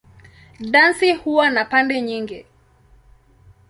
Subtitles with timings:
[0.71, 2.45] Dansi huwa na pande nyingi.